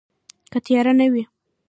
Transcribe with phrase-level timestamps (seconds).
[0.51, 1.23] که تیاره نه وي